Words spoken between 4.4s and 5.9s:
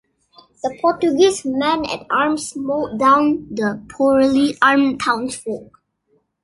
armed townsfolk.